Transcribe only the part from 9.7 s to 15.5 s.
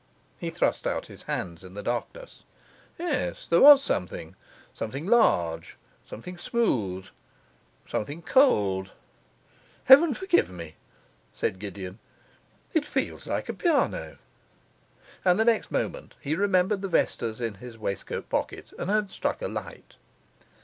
'Heaven forgive me!' said Gideon, 'it feels like a piano.' And the